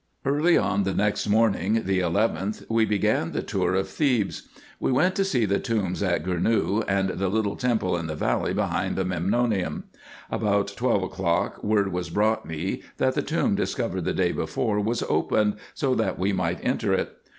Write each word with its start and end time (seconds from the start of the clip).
Early 0.25 0.57
on 0.57 0.81
the 0.81 0.95
next 0.95 1.27
morning, 1.29 1.83
the 1.85 1.99
11th, 1.99 2.65
we 2.67 2.85
began 2.85 3.33
the 3.33 3.43
tour 3.43 3.75
of 3.75 3.87
Thebes. 3.87 4.47
We 4.79 4.91
went 4.91 5.13
to 5.17 5.23
see 5.23 5.45
the 5.45 5.59
tombs 5.59 6.01
in 6.01 6.23
Gournou, 6.23 6.83
and 6.87 7.09
the 7.09 7.29
little 7.29 7.55
temple 7.55 7.95
in 7.95 8.07
the 8.07 8.15
valley 8.15 8.51
behind 8.51 8.95
the 8.95 9.05
Menmonium. 9.05 9.83
About 10.31 10.73
twelve 10.75 11.03
o'clock 11.03 11.63
word 11.63 11.93
was 11.93 12.09
brought 12.09 12.47
me, 12.47 12.81
that 12.97 13.13
the 13.13 13.21
tomb 13.21 13.53
discovered 13.53 14.05
the 14.05 14.13
day 14.13 14.31
before 14.31 14.79
was 14.79 15.03
opened, 15.03 15.57
so 15.75 15.93
that 15.93 16.17
we 16.17 16.33
might 16.33 16.57
enter 16.63 16.93
it. 16.93 17.15